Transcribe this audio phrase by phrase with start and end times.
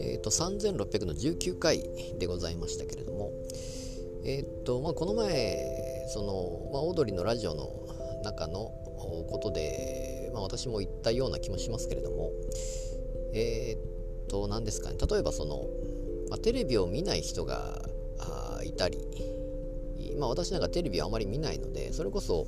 [0.00, 1.82] え、ー、と3600の19回
[2.18, 3.32] でございましたけれども
[4.26, 5.56] え、ー、とまあこの前
[6.12, 7.70] その、まあ、オードリーのラジオの
[8.22, 8.70] 中の
[9.30, 12.30] ことで、まあ、私も言ったような気もしますけれども
[13.32, 14.96] えっ、ー、と何ですかね。
[15.10, 15.64] 例えばその、
[16.28, 17.80] まあ、テレビを見ない人が
[18.62, 18.98] いたり
[20.18, 22.46] まあ私なんかテレビはあまり見ないのでそれこそ、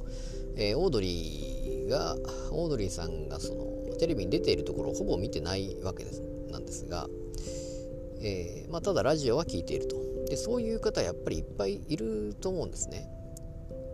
[0.57, 2.17] えー、オードリーが
[2.51, 6.23] オードリーさんがそのテレビに出ているところをほぼ見てないわけです。
[6.51, 7.07] なんですが、
[8.23, 9.97] えー、まあ、ただラジオは聞いていると。
[10.29, 13.11] でそういう方やっぱりいっぱいいると思うんですね。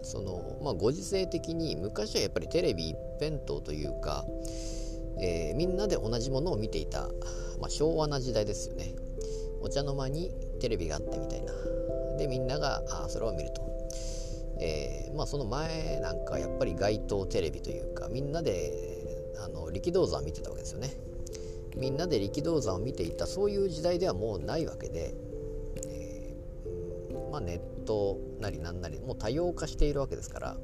[0.03, 4.25] そのまあご時世的に昔はやっぱりテレビ一辺倒というか、
[5.21, 7.09] えー、みんなで同じものを見ていた、
[7.59, 8.95] まあ、昭和な時代ですよね。
[9.63, 10.31] お茶の間に
[10.61, 11.53] テレビがあってみたいな。
[12.19, 13.63] でみんながあそれを見ると、
[14.59, 18.73] えー、まあその前なんかやっぱり街頭テレビというかみんなで
[19.45, 20.91] あの力道山を見てたわけですよね
[21.77, 25.15] みんなで力道山を見ていたそういう時代ではもうないわけで、
[25.85, 30.57] えー、まあ、ネットなりなんなりもう多様化しているわけですから、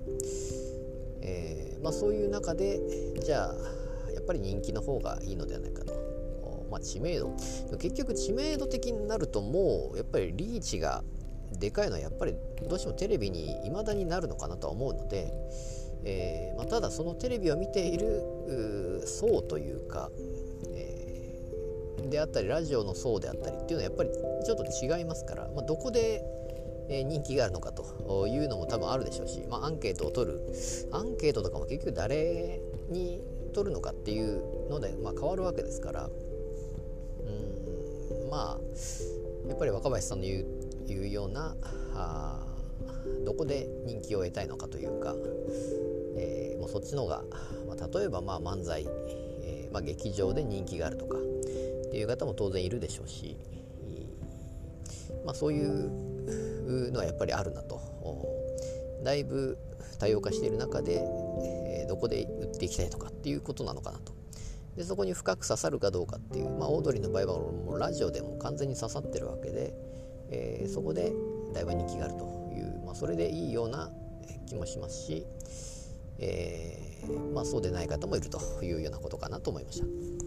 [1.20, 2.80] えー、まあ、そういう中で
[3.22, 3.54] じゃあ
[4.12, 6.12] やっぱり人気の方がいいのではないかと。
[6.70, 7.36] まあ、知名度
[7.78, 11.04] 結局知名度的になるともうやっぱりリーチが
[11.58, 12.34] でかいのはやっぱり
[12.68, 15.32] どうしてもテレビに未だになるのかなとは思うので、
[16.04, 20.10] えー、まあ、ただそのテレビを見ている層というか、
[20.74, 26.22] えー、であったりラジオの層であったりっていうのはやっぱりちょっと違いますから、まあ、どこで
[26.88, 30.40] 人気があるのかというのも多分あるでしょうし、まあ、アンケートを取る
[30.90, 33.22] アンケートとかも結局誰に
[33.54, 36.08] 取るのかっていうので、まあ、変わるわけですからう
[38.26, 40.46] んまあやっぱり若林さんの言う
[40.88, 41.54] いうような
[41.94, 42.44] あ
[43.24, 45.14] どこで人気を得たいのかというか、
[46.16, 47.22] えー、もうそっちの方が、
[47.66, 48.86] まあ、例えばまあ漫才、
[49.42, 53.36] えー、まあ、劇場で人気があるとかっていう方も当然いるでしょうし、
[55.24, 57.80] まあ、そういうのはやっぱりあるなと
[59.04, 59.58] だいぶ
[59.98, 61.02] 多様化している中で、
[61.44, 64.12] えー、どこで売っていきたいとかっていうことなのかなと。
[64.76, 69.74] でそこに深く刺さるかどうかっていう、まあ、オードリーの場合はもうラジオでも完全に刺さってるわけで、
[70.32, 71.12] えー、そこで
[71.52, 72.24] だいぶ人気があると
[72.56, 73.90] いう、まあ、それでいいような
[74.46, 75.26] 気もしますし、
[76.18, 80.21] えー、まあ、そうでない方もいるというようなことかなと思いました。